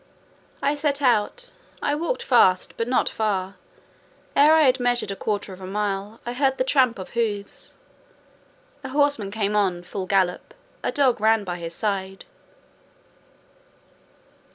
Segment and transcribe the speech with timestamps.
[0.63, 3.53] I set out; I walked fast, but not far:
[4.35, 7.75] ere I had measured a quarter of a mile, I heard the tramp of hoofs;
[8.83, 12.25] a horseman came on, full gallop; a dog ran by his side.